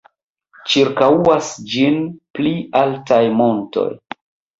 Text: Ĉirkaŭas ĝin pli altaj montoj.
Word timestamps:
Ĉirkaŭas 0.75 1.49
ĝin 1.73 1.99
pli 2.39 2.53
altaj 2.81 3.21
montoj. 3.43 3.87